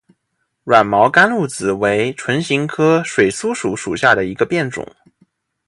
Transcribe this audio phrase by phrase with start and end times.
[0.63, 4.95] 软毛甘露子为唇形科水苏属下的一个变种。